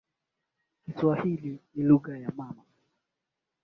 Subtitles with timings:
[0.83, 2.63] Kiswahili ni lugha ya mama